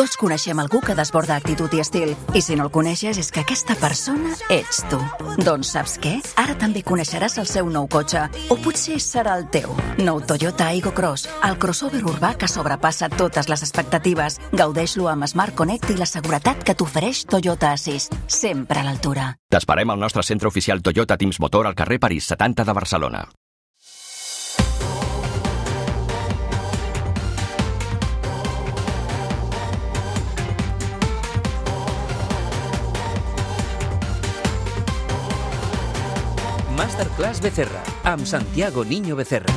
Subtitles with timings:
[0.00, 2.14] Tots coneixem algú que desborda actitud i estil.
[2.32, 4.96] I si no el coneixes, és que aquesta persona ets tu.
[5.44, 6.14] Doncs saps què?
[6.40, 8.22] Ara també coneixeràs el seu nou cotxe.
[8.48, 9.74] O potser serà el teu.
[10.00, 14.38] Nou Toyota Aygo Cross, el crossover urbà que sobrepassa totes les expectatives.
[14.56, 18.16] Gaudeix-lo amb Smart Connect i la seguretat que t'ofereix Toyota Assist.
[18.24, 19.34] Sempre a l'altura.
[19.52, 23.26] T'esperem al nostre centre oficial Toyota Teams Motor al carrer París 70 de Barcelona.
[36.80, 39.52] Masterclass Becerra, amb Santiago Niño Becerra.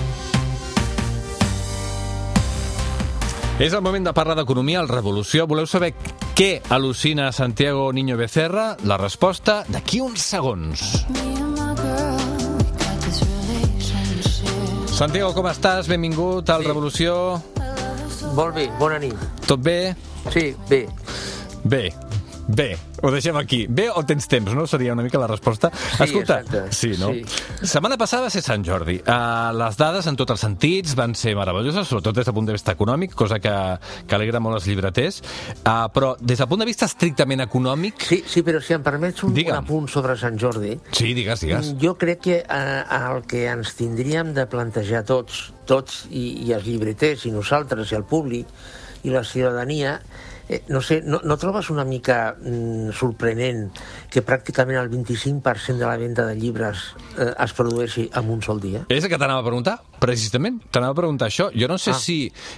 [3.64, 5.46] És el moment de parlar d'economia al Revolució.
[5.48, 5.94] Voleu saber
[6.36, 8.74] què al·lucina Santiago Niño Becerra?
[8.84, 10.84] La resposta d'aquí uns segons.
[14.92, 15.88] Santiago, com estàs?
[15.88, 17.40] Benvingut al Revolució.
[18.36, 19.16] Molt bé, bona nit.
[19.48, 19.96] Tot bé?
[20.28, 20.90] Sí, bé.
[21.64, 21.86] Bé.
[22.48, 23.62] Bé, ho deixem aquí.
[23.72, 24.66] Bé o tens temps, no?
[24.68, 25.70] Seria una mica la resposta.
[25.74, 26.72] Sí, Escolta, exacte.
[26.76, 27.12] sí, no?
[27.14, 27.24] Sí.
[27.72, 28.98] Setmana passada va ser Sant Jordi.
[29.00, 32.56] Uh, les dades, en tots els sentits, van ser meravelloses, sobretot des del punt de
[32.58, 33.54] vista econòmic, cosa que,
[34.08, 35.22] que alegra molt els llibreters.
[35.64, 38.04] Uh, però des del punt de vista estrictament econòmic...
[38.10, 41.72] Sí, sí, però si em permets un, un apunt sobre Sant Jordi, Sí, digues, digues.
[41.80, 46.68] jo crec que eh, el que ens tindríem de plantejar tots, tots i, i els
[46.68, 48.48] llibreters, i nosaltres, i el públic,
[49.04, 49.98] i la ciutadania,
[50.50, 53.72] eh, no sé, no, no trobes una mica mm, sorprenent
[54.12, 58.60] que pràcticament el 25% de la venda de llibres eh, es produeixi en un sol
[58.62, 58.84] dia?
[58.90, 60.62] És el que t'anava a preguntar, precisament.
[60.72, 61.50] T'anava a preguntar això.
[61.56, 62.00] Jo no sé Ah.
[62.00, 62.18] si...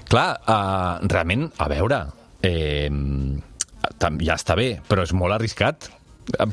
[0.10, 2.02] Clar, uh, realment, a veure,
[2.42, 2.90] eh,
[4.26, 5.90] ja està bé, però és molt arriscat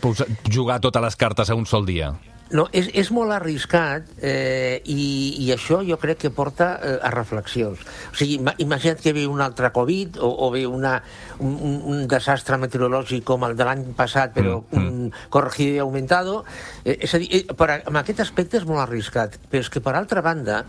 [0.02, 2.12] posar- jugar totes les cartes a un sol dia.
[2.52, 5.04] No, és, és molt arriscat eh, i,
[5.40, 7.80] i això jo crec que porta eh, a reflexions.
[8.12, 10.98] O sigui, ima- imagina't que ve un altre Covid o, o ve una,
[11.40, 15.78] un, un, un desastre meteorològic com el de l'any passat, però Mm, mm, corregido i
[15.82, 16.44] aumentado.
[16.84, 19.80] Eh, és a dir, eh, per, en aquest aspecte és molt arriscat, però és que
[19.84, 20.62] per altra banda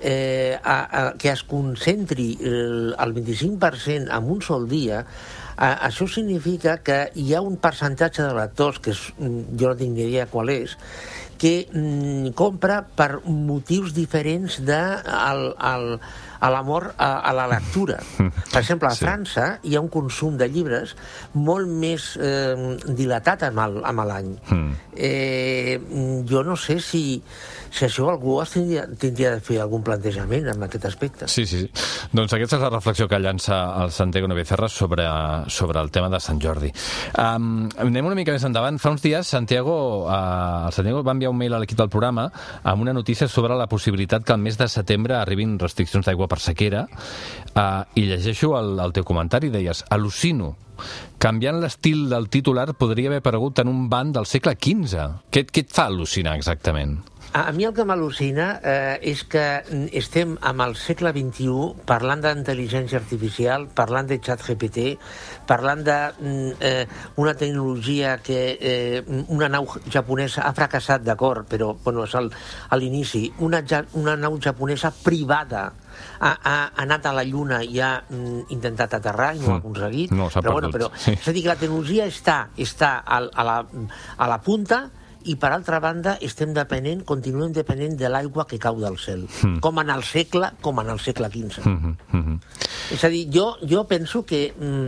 [0.00, 5.04] eh, a, a, que es concentri el, el 25% en un sol dia,
[5.56, 9.78] a, això significa que hi ha un percentatge de lectors, que és, mm, jo no
[9.80, 10.76] tinc idea qual és,
[11.40, 15.86] que mm, compra per motius diferents de al, al,
[16.40, 17.98] a l'amor a, a la lectura.
[18.52, 19.04] Per exemple, a Sí.
[19.04, 20.94] França hi ha un consum de llibres
[21.34, 24.32] molt més eh, dilatat amb l'any.
[24.50, 24.70] Mm.
[24.96, 25.78] Eh,
[26.28, 27.20] jo no sé si,
[27.70, 31.28] si això algú es tindria, tindria de fer algun plantejament en aquest aspecte.
[31.28, 31.66] Sí, sí.
[32.16, 35.06] Doncs aquesta és la reflexió que llança el Santiago Novecerra sobre,
[35.48, 36.72] sobre el tema de Sant Jordi.
[37.18, 38.80] Um, anem una mica més endavant.
[38.82, 39.76] Fa uns dies Santiago,
[40.06, 42.28] uh, el Santiago va enviar un mail a l'equip del programa
[42.62, 46.40] amb una notícia sobre la possibilitat que al mes de setembre arribin restriccions d'aigua per
[46.42, 50.54] sequera uh, i llegeixo el, el teu comentari, deies, al·lucino
[51.22, 55.06] canviant l'estil del titular podria haver aparegut en un banc del segle XV.
[55.32, 56.98] Què, què et fa al·lucinar exactament?
[57.36, 59.42] A, a mi el que m'al·lucina eh, és que
[60.00, 64.94] estem amb el segle XXI parlant d'intel·ligència artificial, parlant de xat GPT,
[65.44, 66.86] parlant de mm, eh,
[67.20, 72.32] una tecnologia que eh, una nau japonesa ha fracassat, d'acord, però bueno, és el,
[72.72, 73.60] a l'inici, una,
[74.00, 75.68] una nau japonesa privada
[76.20, 76.58] ha, ha
[76.88, 79.64] anat a la Lluna i ha mm, intentat aterrar i no ho ha Mm.
[79.64, 80.10] aconseguit.
[80.12, 81.12] No, però, bueno, però, sí.
[81.12, 83.64] és a dir, que la tecnologia està, està al, a, la,
[84.16, 84.86] a la punta
[85.26, 89.58] i per altra banda estem depenent, continuem depenent de l'aigua que cau del cel, Mm.
[89.60, 91.66] com en el segle, com en el segle XV.
[91.66, 92.38] Mm -hmm.
[92.92, 94.86] És a dir, jo, jo penso que mm,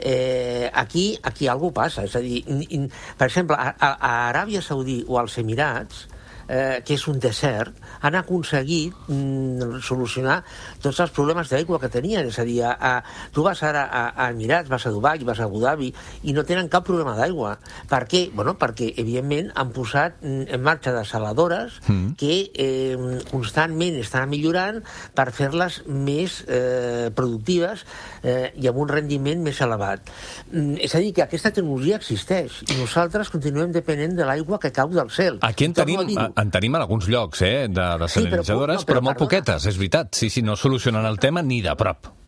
[0.00, 2.04] eh, aquí, aquí alguna passa.
[2.04, 6.08] És a dir, in, in, per exemple, a, a a Aràbia Saudí o als Emirats,
[6.48, 10.40] eh, que és un desert, han aconseguit mm, solucionar
[10.82, 12.26] tots els problemes d'aigua que tenien.
[12.28, 15.40] És a dir, a, a, tu vas ara a, a Emirats, vas a Dubai, vas
[15.40, 15.92] a Abu Dhabi,
[16.24, 17.56] i no tenen cap problema d'aigua.
[17.90, 18.26] Per què?
[18.34, 22.14] Bueno, perquè, evidentment, han posat mm, en marxa desaladores Mm.
[22.16, 22.96] que eh,
[23.30, 24.80] constantment estan millorant
[25.16, 27.84] per fer-les més eh, productives
[28.22, 30.08] eh, i amb un rendiment més elevat.
[30.52, 34.72] Mm, és a dir, que aquesta tecnologia existeix i nosaltres continuem depenent de l'aigua que
[34.74, 35.38] cau del cel.
[35.42, 36.04] Aquí en tenim.
[36.36, 40.14] En tenim en alguns llocs, eh, de desalinitzadores, no, però però, molt poquetes, és veritat.
[40.14, 42.23] Sí, sí, no solucionen el tema ni de prop.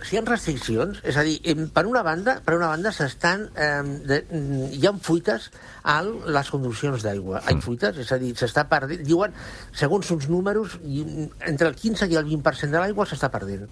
[0.00, 1.36] Si hi ha restriccions, és a dir,
[1.74, 5.50] per una banda, per una banda s'estan, eh, de, mm, hi ha fuites
[5.82, 7.42] a les conduccions d'aigua.
[7.42, 9.32] Hi ha fuites, és a dir, s'està perdent, diuen,
[9.72, 13.68] segons uns números, mm, entre el 15 i el 20% de l'aigua s'està perdent.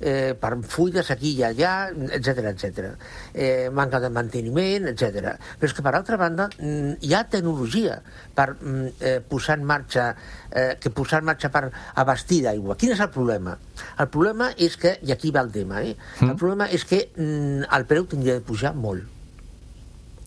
[0.00, 2.96] Eh, per fuites aquí i allà, etc etc.
[3.34, 5.36] Eh, manca de manteniment, etc.
[5.58, 8.02] Però és que, per altra banda, mm, hi ha tecnologia
[8.34, 10.14] per mm, eh, posar en marxa
[10.50, 12.76] eh, que posar en marxa per abastir d'aigua.
[12.76, 13.56] Quin és el problema?
[13.98, 15.94] El problema és que, i aquí va el tema, eh?
[16.18, 16.32] Mm.
[16.32, 19.19] El problema és que mm, el preu tindria de pujar molt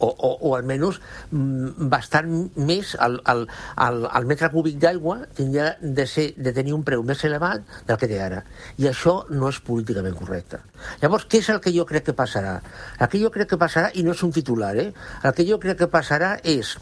[0.03, 0.99] o, o, o almenys
[1.31, 2.31] mm, bastant
[2.69, 3.45] més el, el,
[3.87, 7.99] el, el metre cúbic d'aigua tindria de, ser, de tenir un preu més elevat del
[8.01, 8.43] que té ara.
[8.81, 10.61] I això no és políticament correcte.
[11.01, 12.57] Llavors, què és el que jo crec que passarà?
[12.99, 14.91] El que jo crec que passarà, i no és un titular, eh?
[15.23, 16.75] el que jo crec que passarà és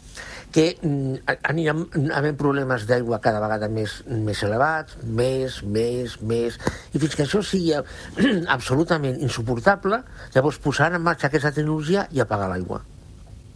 [0.52, 1.82] que mm, anirem
[2.14, 6.58] havent problemes d'aigua cada vegada més, més elevats, més, més, més,
[6.92, 7.72] i fins que això sigui
[8.56, 10.02] absolutament insuportable,
[10.36, 12.82] llavors posaran en marxa aquesta tecnologia i apagar l'aigua.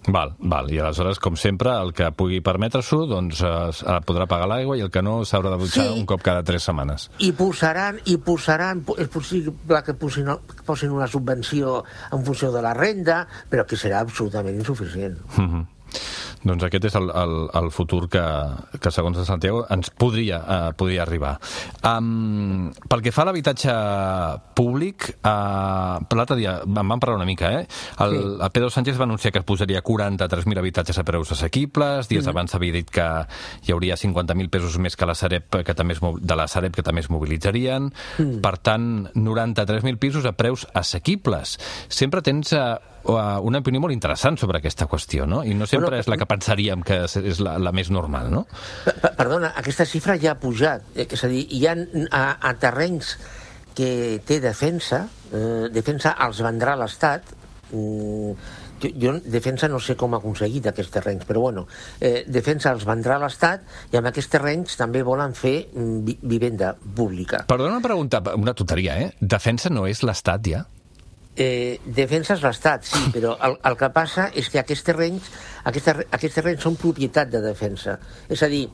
[0.07, 0.71] Val, val.
[0.71, 4.91] I aleshores, com sempre, el que pugui permetre-s'ho doncs, eh, podrà pagar l'aigua i el
[4.95, 5.99] que no s'haurà de dutxar sí.
[5.99, 7.09] un cop cada tres setmanes.
[7.19, 10.31] I posaran, i posaran, és possible que posin,
[10.67, 11.83] posin una subvenció
[12.13, 15.19] en funció de la renda, però que serà absolutament insuficient.
[15.37, 15.67] Mm -hmm.
[16.47, 18.23] Doncs aquest és el, el, el futur que,
[18.79, 21.35] que, segons el Santiago, ens podria, uh, podria arribar.
[21.87, 23.75] Um, pel que fa a l'habitatge
[24.57, 27.67] públic, uh, l'altre dia en vam parlar una mica, eh?
[28.05, 28.23] El, sí.
[28.47, 32.35] el Pedro Sánchez va anunciar que es posaria 43.000 habitatges a preus assequibles, dies mm
[32.37, 33.05] abans havia dit que
[33.65, 36.83] hi hauria 50.000 pesos més que la Sareb, que també es, de la Sareb que
[36.85, 37.87] també es mobilitzarien,
[38.19, 38.41] mm.
[38.45, 41.57] per tant, 93.000 pisos a preus assequibles.
[41.89, 45.43] Sempre tens uh, una opinió molt interessant sobre aquesta qüestió, no?
[45.45, 48.45] I no sempre bueno, és la que pensaríem que és la, la més normal, no?
[49.17, 50.91] Perdona, aquesta xifra ja ha pujat.
[50.97, 51.77] Eh, és a dir, hi ha
[52.11, 53.17] a, a terrenys
[53.77, 57.35] que té defensa, eh, defensa els vendrà l'Estat,
[57.71, 58.31] mm,
[58.83, 61.67] jo, jo defensa no sé com ha aconseguit aquests terrenys, però bueno,
[62.01, 66.75] eh, defensa els vendrà l'Estat i amb aquests terrenys també volen fer mm, vi vivenda
[66.77, 67.45] pública.
[67.49, 69.13] Perdona una pregunta, una tonteria, eh?
[69.21, 70.65] Defensa no és l'Estat ja?
[71.37, 75.33] Eh, defensa és l'Estat, sí, però el, el que passa és que aquests terrenys,
[75.69, 77.99] aquests, aquests terrenys són propietat de defensa.
[78.33, 78.65] És a dir,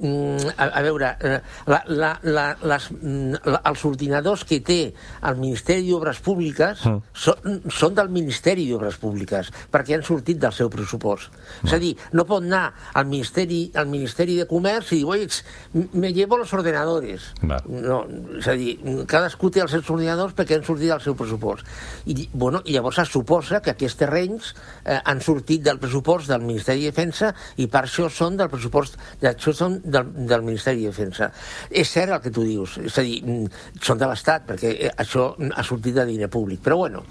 [0.00, 4.92] Mm, a, a veure, eh, la, la, la, les, mm, la, els ordinadors que té
[5.26, 7.00] el Ministeri d'Obres Públiques mm.
[7.18, 11.34] són, són del Ministeri d'Obres Públiques, perquè han sortit del seu pressupost.
[11.34, 11.66] Mm.
[11.66, 15.26] És a dir, no pot anar al Ministeri, al Ministeri de Comerç i dir, oi,
[15.98, 17.32] me llevo los ordenadores.
[17.42, 17.82] Mm.
[17.82, 18.04] No,
[18.38, 18.76] és a dir,
[19.10, 21.66] cadascú té els seus ordinadors perquè han sortit del seu pressupost.
[22.08, 24.52] I, bueno, i llavors es suposa que aquests terrenys
[24.84, 28.96] eh, han sortit del pressupost del Ministeri de Defensa i per això són del pressupost,
[29.20, 31.30] això són del, del Ministeri de Defensa.
[31.68, 34.92] És cert el que tu dius, és a dir, mm, són de l'Estat, perquè eh,
[35.04, 37.04] això ha sortit de diner públic, però bueno,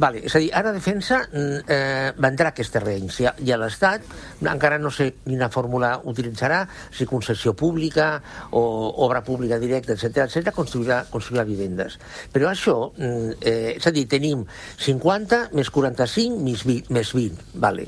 [0.00, 3.58] vale, és a dir, ara Defensa mm, eh, vendrà aquests terrenys i a, i a
[3.60, 4.06] l'Estat
[4.48, 6.62] encara no sé quina fórmula utilitzarà,
[6.96, 8.14] si concessió pública
[8.56, 8.62] o
[9.04, 11.98] obra pública directa, etc etc construirà, construirà vivendes.
[12.32, 14.46] Però això, mm, eh, és a dir, tenim
[14.80, 17.86] 50 més 45 més 20, més 20 vale.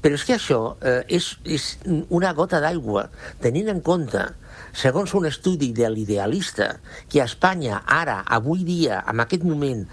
[0.00, 1.64] Però és que això eh, és, és
[2.08, 3.08] una gota d'aigua,
[3.42, 4.22] tenint en compte,
[4.72, 6.70] segons un estudi de l'idealista,
[7.10, 9.84] que a Espanya, ara, avui dia, en aquest moment,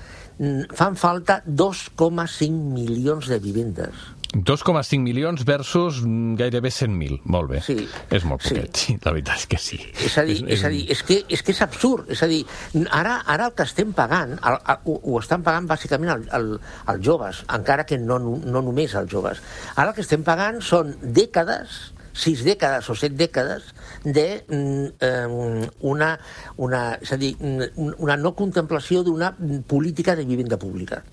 [0.74, 4.06] fan falta 2,5 milions de vivendes.
[4.34, 6.02] 2,5 milions versus
[6.38, 7.22] gairebé 100.000.
[7.24, 7.62] Molt bé.
[7.64, 7.78] Sí.
[8.12, 8.94] És molt poquet, sí.
[8.94, 8.98] sí.
[9.06, 9.80] La veritat és que sí.
[10.04, 12.12] És a dir, és, és, a dir, és, que, és que és absurd.
[12.14, 12.44] És a dir,
[12.92, 16.50] ara, ara el que estem pagant, el, el, ho, ho estan pagant bàsicament els el,
[16.92, 19.42] el joves, encara que no, no només els joves.
[19.76, 21.80] Ara el que estem pagant són dècades
[22.18, 23.70] sis dècades o set dècades
[24.04, 26.14] de mm, una,
[26.58, 27.36] una, és a dir,
[27.78, 29.34] una no contemplació d'una
[29.70, 31.04] política de vivenda pública.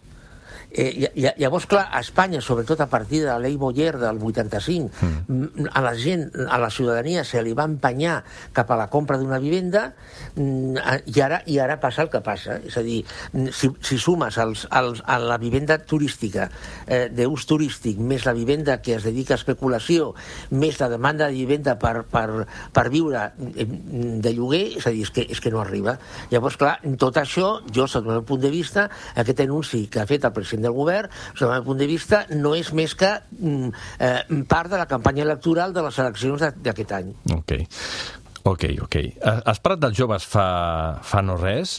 [0.74, 4.90] Eh, llavors, clar, a Espanya, sobretot a partir de la llei Boyer del 85,
[5.28, 5.68] mm.
[5.70, 8.16] a la gent, a la ciutadania, se li va empenyar
[8.52, 9.84] cap a la compra d'una vivenda
[10.34, 12.58] mm, i ara, i ara passa el que passa.
[12.66, 16.48] És a dir, mm, si, si sumes els, els, a la vivenda turística
[16.88, 20.10] eh, d'ús turístic, més la vivenda que es dedica a especulació,
[20.50, 23.68] més la demanda de vivenda per, per, per viure eh,
[24.26, 26.00] de lloguer, és a dir, és que, és que no arriba.
[26.34, 30.08] Llavors, clar, tot això, jo, sota el meu punt de vista, aquest anunci que ha
[30.10, 33.12] fet el president del govern, des del meu punt de vista, no és més que
[33.38, 37.14] mm, eh, part de la campanya electoral de les eleccions d'aquest any.
[37.36, 37.58] Ok.
[38.44, 38.96] Ok, ok.
[39.24, 40.44] Has parlat dels joves fa,
[41.00, 41.78] fa no res.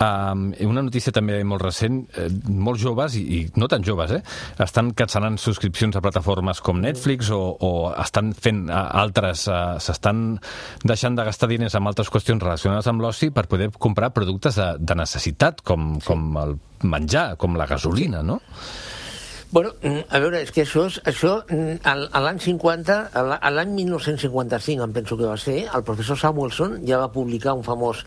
[0.00, 4.20] Um, una notícia també molt recent, eh, molts joves, i, i no tan joves, eh,
[4.60, 10.38] estan cancel·lant subscripcions a plataformes com Netflix o, o estan fent uh, altres, uh, s'estan
[10.84, 14.70] deixant de gastar diners amb altres qüestions relacionades amb l'oci per poder comprar productes de,
[14.80, 16.10] de necessitat, com, sí.
[16.10, 18.40] com el menjar, com la gasolina, no?
[19.52, 23.50] Bueno, mm, a veure, és que això, això mm, a l'any 50, a la- a
[23.50, 28.04] l'any 1955, em penso que va ser, el professor Samuelson ja va publicar un famós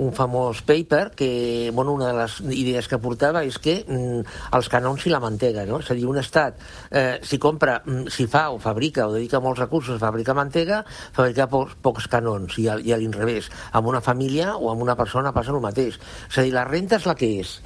[0.00, 4.22] un famós paper que, bueno, una de les idees que portava és que mm,
[4.56, 5.80] els canons i la mantega, no?
[5.80, 6.56] És a dir, un estat,
[6.90, 11.46] eh, si compra, si fa o fabrica o dedica molts recursos a fabricar mantega, fabrica
[11.52, 13.50] pocs, pocs canons, i i a l'inrevés.
[13.72, 16.00] Amb una família o amb una persona passa el mateix.
[16.30, 17.60] És a dir, la renta és la que és.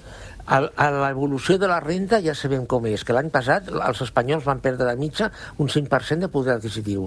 [0.44, 4.60] A l'evolució de la renta ja sabem com és, que l'any passat els espanyols van
[4.64, 5.30] perdre de mitja
[5.62, 7.06] un 5% de poder adquisitiu.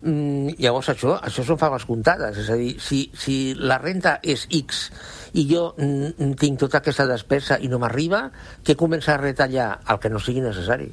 [0.00, 4.46] Mm, llavors això, això són faves comptades, és a dir, si, si la renta és
[4.62, 4.86] X
[5.36, 8.24] i jo mm, tinc tota aquesta despesa i no m'arriba,
[8.64, 9.70] què comença a retallar?
[9.90, 10.88] El que no sigui necessari.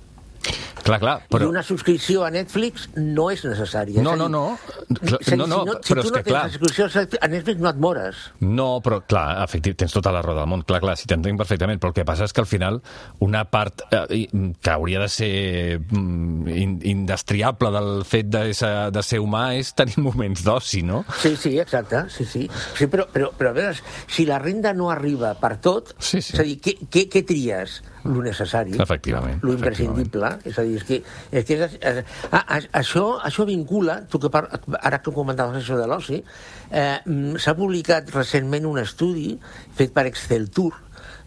[0.87, 1.45] Clar, clar, Però...
[1.45, 4.01] I una subscripció a Netflix no és necessària.
[4.05, 4.43] No, no, no.
[4.87, 6.53] Clar, dir, no, no, si, no, si però tu és no que, tens clar- la
[6.53, 8.21] subscripció a Netflix no et mores.
[8.39, 11.81] No, però clar, efectivament, tens tota la roda del món, clar, clar, si t'entenc perfectament,
[11.83, 12.79] però el que passa és que al final
[13.25, 15.31] una part eh, que hauria de ser
[15.79, 21.03] mm, in, indestriable del fet de ser, de ser humà és tenir moments d'oci, no?
[21.19, 22.45] Sí, sí, exacte, sí, sí.
[22.77, 23.75] sí però, però, però a veure,
[24.07, 26.33] si la renda no arriba per tot, Sí, sí.
[26.35, 27.81] és a dir, què, què, què tries?
[28.07, 28.77] Lo necessari.
[28.79, 30.29] Efectivament, Lo imprescindible.
[30.47, 34.21] És a dir, és que, és que és, eh, ah, ah, això, això vincula, tu
[34.23, 34.45] que par,
[34.79, 36.21] ara que comentaves això de l'oci,
[36.71, 39.33] eh, mm, s'ha publicat recentment un estudi
[39.77, 40.71] fet per Exceltur,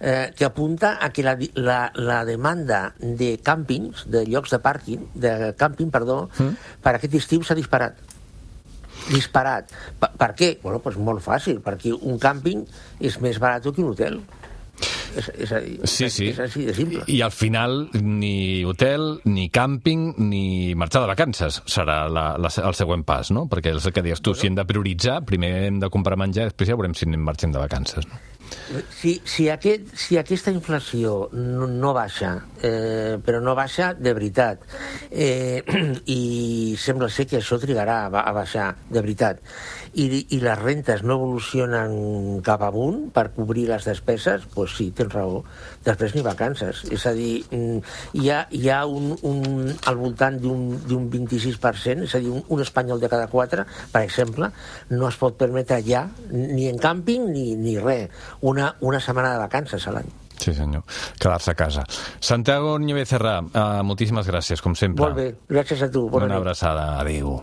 [0.00, 5.11] eh, que apunta a que la, la, la demanda de càmpings, de llocs de pàrquing,
[5.14, 6.78] de càmping, perdó, mm.
[6.83, 8.00] per aquest estiu s'ha disparat
[9.09, 9.71] disparat.
[9.99, 10.50] Per, per què?
[10.62, 12.66] Bueno, pues molt fàcil, perquè un càmping
[13.00, 14.21] és més barat que un hotel.
[15.17, 16.29] És, és, dir, Sí, sí.
[16.31, 17.05] és així de simple.
[17.11, 22.79] I al final ni hotel, ni càmping, ni marxar de vacances serà la, la, el
[22.79, 23.47] següent pas, no?
[23.50, 26.50] Perquè és el que dius tu, si hem de prioritzar, primer hem de comprar menjar,
[26.50, 28.07] després ja veurem si anem marxem de vacances.
[28.07, 28.21] No?
[29.00, 34.62] Si, si, aquest, si aquesta inflació no, no baixa, eh, però no baixa de veritat,
[35.11, 35.62] eh,
[36.19, 39.42] i sembla ser que això trigarà a, a baixar de veritat,
[39.95, 45.12] i, i les rentes no evolucionen cap amunt per cobrir les despeses, doncs sí, tens
[45.14, 45.42] raó.
[45.87, 46.85] Després ni vacances.
[46.95, 47.80] És a dir, mm,
[48.21, 52.62] hi ha, hi ha un, un, al voltant d'un 26%, és a dir, un, un
[52.62, 54.50] espanyol de cada quatre, per exemple,
[54.92, 59.38] no es pot permetre ja, ni en càmping ni, ni res, una, una setmana de
[59.38, 60.09] vacances a l'any.
[60.40, 60.82] Sí, senyor.
[61.20, 61.82] Quedar-se a casa.
[62.18, 65.04] Santiago Niño Becerra, uh, moltíssimes gràcies, com sempre.
[65.04, 66.06] Molt bé, gràcies a tu.
[66.09, 66.40] Bona Una nit.
[66.40, 66.87] abraçada.
[66.99, 67.35] Adéu.